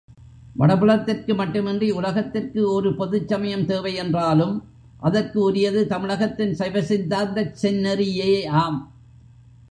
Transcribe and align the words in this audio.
வடபுலத்திற்கு 0.59 1.35
மட்டுமின்றி 1.35 1.91
உலகத்திற்கு 1.91 2.61
ஒரு 2.71 2.95
பொதுச் 2.95 3.27
சமயம் 3.27 3.65
தேவை 3.65 3.93
என்றாலும் 3.95 4.55
அதற்கு 4.99 5.39
உரியது 5.41 5.87
தமிழகத்தின் 5.87 6.53
சைவ 6.53 6.81
சித்தாந்தச் 6.81 7.53
செந்நெறியேயாம். 7.61 8.79